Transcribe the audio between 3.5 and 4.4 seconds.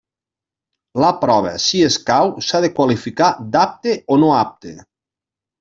d'apte o no